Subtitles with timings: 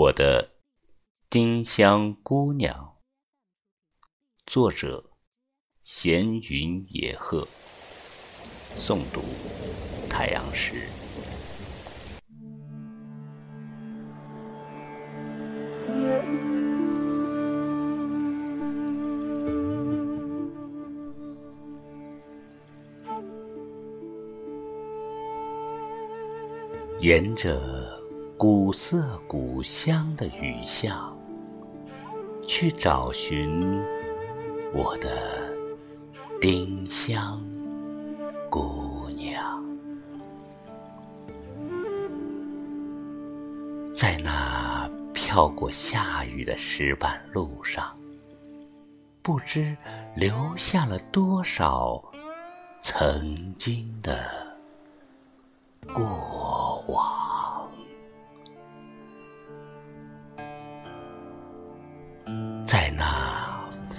[0.00, 0.52] 我的
[1.28, 2.96] 丁香姑娘，
[4.46, 5.10] 作者：
[5.84, 7.46] 闲云野鹤，
[8.78, 9.20] 诵读：
[10.08, 10.88] 太阳石。
[27.00, 27.99] 沿着
[28.40, 31.14] 古色古香的雨巷，
[32.48, 33.60] 去找寻
[34.72, 35.52] 我的
[36.40, 37.38] 丁香
[38.48, 39.62] 姑娘。
[43.94, 47.94] 在那飘过下雨的石板路上，
[49.20, 49.76] 不知
[50.16, 52.02] 留下了多少
[52.80, 54.18] 曾经的
[55.92, 56.82] 过。
[56.88, 57.29] 往，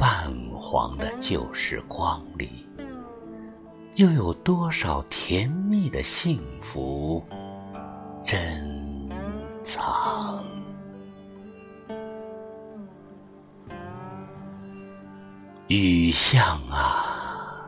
[0.02, 2.68] 泛黄的旧时光里，
[3.98, 7.24] 又有多少甜蜜的幸福
[8.26, 9.08] 珍
[9.62, 10.44] 藏？
[15.68, 17.64] 雨巷啊，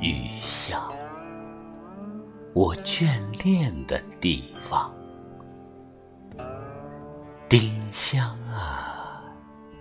[0.00, 0.82] 雨巷。
[2.54, 3.06] 我眷
[3.44, 4.90] 恋的地方，
[7.50, 9.22] 丁香啊，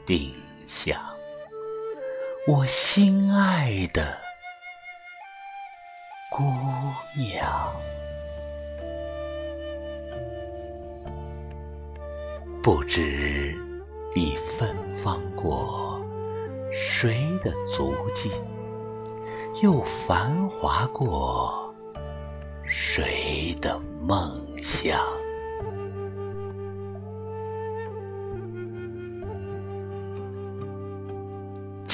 [0.05, 0.35] 丁
[0.67, 0.99] 香，
[2.47, 4.15] 我心爱的
[6.29, 6.43] 姑
[7.17, 7.73] 娘，
[12.61, 13.55] 不知
[14.15, 15.99] 你芬芳过
[16.71, 18.31] 谁的足迹，
[19.63, 21.73] 又繁华过。
[22.67, 25.03] 谁的梦想？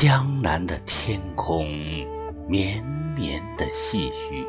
[0.02, 1.64] 江南的天空
[2.48, 2.84] 绵
[3.16, 4.44] 绵的细雨，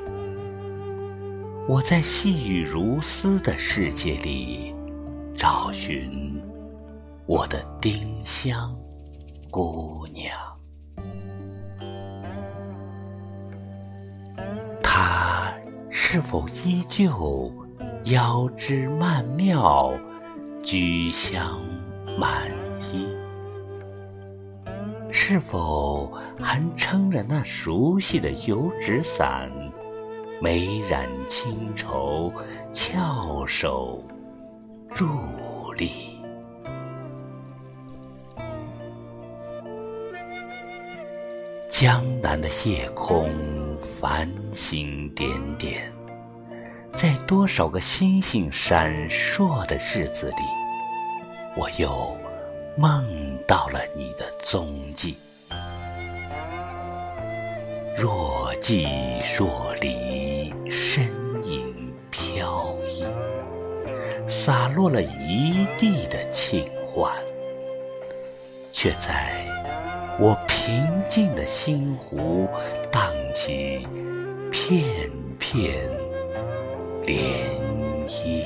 [1.68, 4.74] 我在细雨如丝的世界里
[5.36, 6.40] 找寻
[7.26, 8.74] 我的丁香
[9.50, 10.34] 姑娘。
[14.82, 15.52] 她
[15.90, 17.52] 是否依旧
[18.04, 19.92] 腰肢曼妙，
[20.64, 21.60] 菊香
[22.18, 22.61] 满？
[25.14, 29.50] 是否还撑着那熟悉的油纸伞，
[30.40, 32.32] 眉染清愁，
[32.72, 34.02] 翘首
[34.94, 36.18] 伫立？
[41.68, 43.30] 江南的夜空
[44.00, 45.92] 繁星点点。
[46.94, 50.42] 在多少个星星闪烁的日子里，
[51.56, 52.16] 我又
[52.76, 55.16] 梦到了你的踪迹。
[57.96, 58.88] 若即
[59.38, 61.04] 若离，身
[61.44, 63.04] 影飘逸，
[64.26, 67.12] 洒落了一地的情欢，
[68.72, 69.46] 却在
[70.18, 72.48] 我平静的心湖
[72.90, 73.86] 荡起
[74.50, 75.88] 片片。
[77.04, 77.12] 涟
[78.06, 78.41] 漪。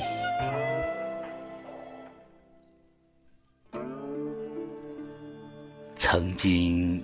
[6.37, 7.03] 经，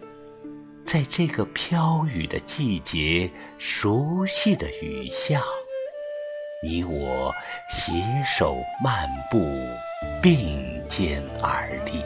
[0.85, 5.41] 在这个飘雨的季节，熟悉的雨巷，
[6.61, 7.33] 你我
[7.67, 7.91] 携
[8.23, 9.43] 手漫步，
[10.21, 10.37] 并
[10.87, 12.03] 肩而立，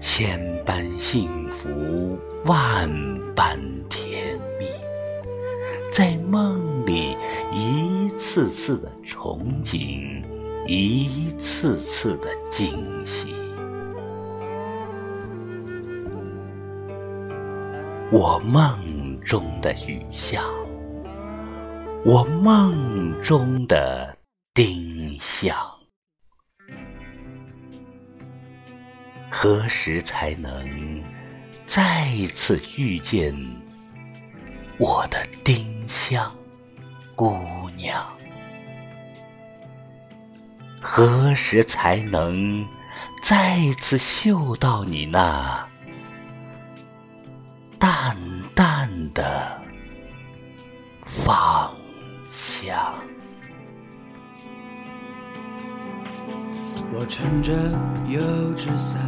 [0.00, 2.90] 千般幸福，万
[3.36, 3.56] 般
[3.88, 4.66] 甜蜜，
[5.92, 7.16] 在梦里。
[7.52, 10.22] 一次次的憧憬，
[10.66, 13.32] 一次次的惊喜。
[18.10, 20.42] 我梦中的雨巷，
[22.06, 24.16] 我梦中的
[24.54, 25.54] 丁香，
[29.30, 31.04] 何时才能
[31.66, 33.36] 再次遇见
[34.78, 36.34] 我的丁香？
[37.14, 38.02] 姑娘，
[40.80, 42.66] 何时才能
[43.22, 45.67] 再次嗅到你那
[49.18, 49.24] 的
[51.04, 51.74] 方
[52.24, 52.94] 向？
[56.94, 57.52] 我撑着
[58.06, 58.20] 油
[58.54, 59.00] 纸伞，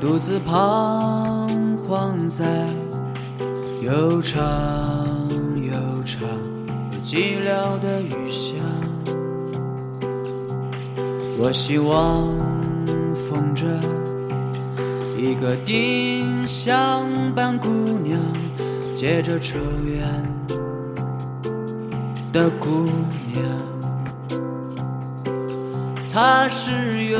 [0.00, 2.66] 独自彷徨在
[3.82, 4.36] 悠长
[5.62, 6.28] 悠长。
[7.04, 8.58] 寂寥的雨巷，
[11.38, 12.36] 我希望
[13.14, 13.64] 逢着
[15.18, 17.68] 一个丁香般姑
[18.04, 18.20] 娘，
[18.94, 20.02] 借着抽烟
[22.32, 22.86] 的姑
[23.32, 23.42] 娘，
[26.12, 27.18] 她是有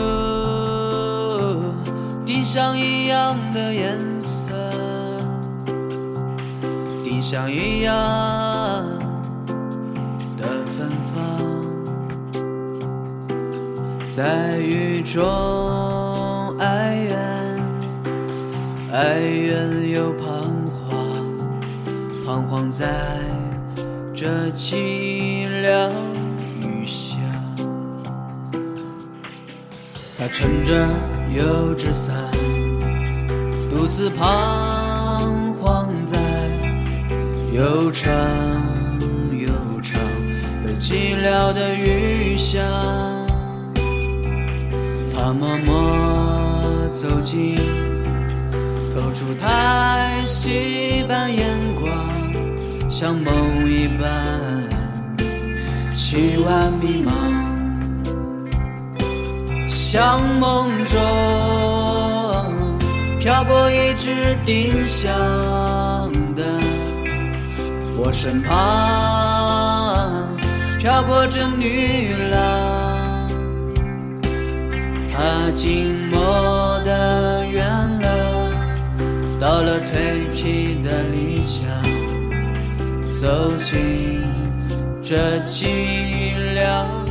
[2.26, 4.50] 丁香一样的颜色，
[7.02, 7.94] 丁香一样
[10.37, 10.46] 的
[10.76, 11.16] 芬芳。
[14.06, 15.25] 在雨中，
[18.92, 20.26] 哀怨又彷
[20.70, 21.36] 徨，
[22.24, 22.86] 彷徨在
[24.14, 25.90] 这凄凉
[26.60, 27.18] 雨巷。
[30.16, 30.88] 他撑着
[31.36, 32.14] 油纸伞，
[33.68, 36.16] 独自彷徨在
[37.52, 38.08] 又长
[39.32, 39.48] 又
[39.82, 40.00] 长
[40.64, 42.64] 又寂寥的雨巷。
[45.10, 47.56] 他默默走近，
[49.26, 51.44] 出叹息般眼
[51.75, 51.90] 光，
[52.88, 54.08] 像梦一般
[55.93, 57.11] 曲婉迷茫，
[59.69, 61.00] 像梦中
[63.19, 65.11] 飘过一只丁香
[66.37, 66.44] 的
[67.96, 68.55] 我身旁，
[70.78, 73.28] 飘过这女郎。
[75.12, 76.20] 她静默
[79.86, 81.70] 蜕皮的理想，
[83.08, 84.22] 走进
[85.02, 85.16] 这
[85.46, 87.05] 寂寥。